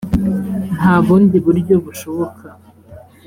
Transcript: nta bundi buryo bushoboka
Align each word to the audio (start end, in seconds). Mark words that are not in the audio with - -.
nta 0.77 0.95
bundi 1.05 1.37
buryo 1.45 1.75
bushoboka 1.85 2.47